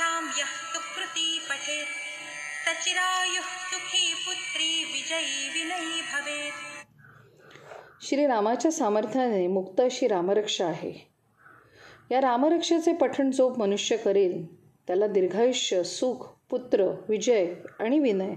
यः 0.00 0.44
सुकृती 0.44 1.42
पठेत् 1.50 1.88
सचिरायुः 2.64 3.42
सुखी 3.42 4.14
पुत्री 4.14 4.84
विजयी 4.84 5.48
विनयी 5.48 6.02
भवेत् 6.02 8.04
श्रीरामाच्या 8.04 8.72
सामर्थ्याने 8.72 9.46
मुक्त 9.46 9.80
अशी 9.80 10.08
रामरक्षा 10.08 10.66
आहे. 10.66 11.10
या 12.10 12.20
रामरक्षेचे 12.20 12.92
पठण 12.92 13.30
जो 13.30 13.54
मनुष्य 13.58 13.96
करेल 13.96 14.46
त्याला 14.86 15.06
दीर्घायुष्य 15.06 15.82
सुख 15.82 16.28
पुत्र 16.50 17.04
विजय 17.08 17.54
आणि 17.80 17.98
विनय 17.98 18.34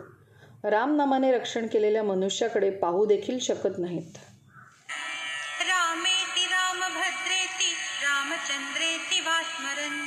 रामनामाने 0.64 1.32
रक्षण 1.32 1.66
केलेल्या 1.66 2.02
मनुष्याकडे 2.02 2.70
पाहू 2.70 3.04
देखील 3.06 3.38
शकत 3.38 3.78
नाहीत. 3.78 4.18
रामेति 5.60 6.46
रामभद्रेति 6.46 7.72
रामचन्द्रेति 8.02 9.20
वा 9.20 9.42
स्मरन् 9.42 9.98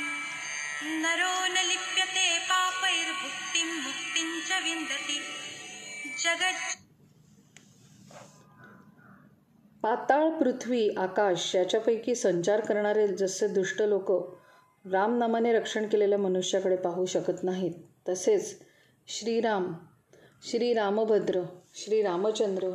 नरो 1.02 1.46
न 1.46 1.66
लिप्यते 1.66 2.38
पापैर्भुक्तिं 2.38 3.66
मुक्तिं 3.66 4.40
च 4.48 4.64
विन्दति। 4.64 5.20
जगत् 6.22 6.83
पाताळ 9.84 10.30
पृथ्वी 10.30 10.88
आकाश 10.88 11.54
याच्यापैकी 11.54 12.14
संचार 12.14 12.60
करणारे 12.60 13.08
जसे 13.08 13.48
दुष्ट 13.48 13.82
लोक 13.82 14.36
रामनामाने 14.92 15.52
रक्षण 15.52 15.88
केलेल्या 15.88 16.18
मनुष्याकडे 16.18 16.76
पाहू 16.76 17.06
शकत 17.06 17.42
नाहीत 17.42 17.72
तसेच 18.08 18.60
श्रीराम 19.06 19.72
श्री 20.50 20.74
रामभद्र 20.74 21.40
श्री 21.74 22.02
रामचंद्र 22.02 22.68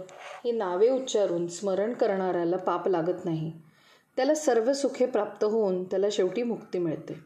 ही 0.45 0.51
नावे 0.51 0.89
उच्चारून 0.89 1.47
स्मरण 1.47 1.93
करणाऱ्याला 1.93 2.57
पाप 2.57 2.87
लागत 2.87 3.25
नाही. 3.25 3.53
त्याला 4.15 4.35
सर्व 4.35 4.73
सुखे 4.73 5.05
प्राप्त 5.05 5.43
होऊन 5.43 5.83
त्याला 5.83 6.07
शेवटी 6.11 6.43
मुक्ती 6.43 6.79
मिळते. 6.79 7.19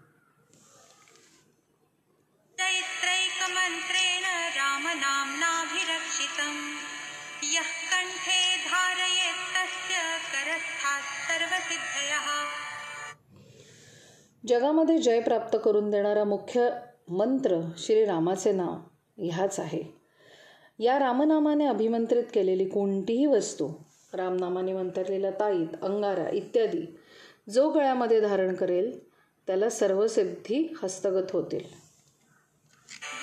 चैत्रैकमन्त्रेण 2.57 4.55
रामनाम्नाभिरक्षितं 4.55 6.72
कण्ठे 8.03 8.57
करस्थात् 10.33 11.27
सर्वसिद्धयः। 11.27 12.43
जगामध्ये 14.47 14.97
जय 14.97 15.19
प्राप्त 15.19 15.57
करून 15.65 15.91
देणारा 15.91 16.23
मुख्य 16.23 16.69
मंत्र 17.09 17.57
श्रीरामाचे 17.77 18.51
नाव 18.51 18.75
ह्याच 19.17 19.59
आहे. 19.59 19.83
या 20.79 20.99
रामनामाने 20.99 21.65
अभिमंत्रित 21.65 22.23
केलेली 22.33 22.65
कोणतीही 22.65 23.25
वस्तू 23.25 23.69
रामनामाने 24.13 24.73
मंतरलेला 24.73 25.31
ताईत 25.31 25.67
अंगारा 25.81 26.29
इत्यादी 26.29 26.99
जो 27.49 27.69
गळ्यामध्ये 27.69 28.21
धारण 28.21 28.55
करेल 28.55 28.99
त्याला 29.47 29.69
सर्व 29.69 30.07
सिद्धी 30.07 30.73
हस्तगत 30.83 31.27
होतील. 31.33 31.83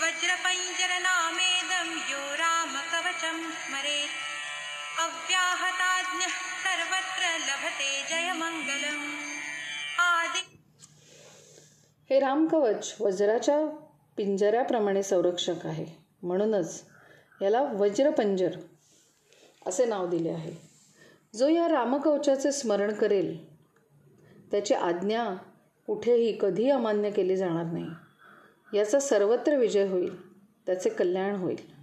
वज्रपञ्जरनामेदं 0.03 1.91
यो 1.91 2.35
रामकवचं 2.35 3.51
स्मरेत्। 3.51 4.30
अव्याहताज्ञः 5.01 6.29
सर्वत्र 6.65 7.23
लभते 7.39 8.01
आदि 9.99 10.57
हे 12.11 12.21
रामकवच 12.21 12.95
वज्राच्या 13.01 13.69
पिंजऱ्याप्रमाणे 14.17 15.03
संरक्षक 15.03 15.67
आहे. 15.67 15.87
म्हणूनच 16.23 16.85
याला 17.43 17.63
वज्रपंजर 17.63 18.57
असे 19.67 19.87
नाव 19.87 20.09
दिले 20.09 20.31
आहे. 20.31 20.53
जो 21.37 21.49
या 21.49 21.69
रामकवचाचे 21.69 22.53
स्मरण 22.53 22.95
करेल 22.95 23.55
त्याची 24.51 24.75
आज्ञा 24.75 25.35
कुठेही 25.87 26.39
कधी 26.41 26.71
अमान्य 26.71 27.11
केली 27.11 27.37
जाणार 27.37 27.65
नाही. 27.65 27.91
याचा 28.79 29.01
सर्वत्र 29.01 29.57
विजय 29.57 29.87
होईल 29.87 30.41
त्याचे 30.67 30.91
कल्याण 30.91 31.37
होईल. 31.37 31.80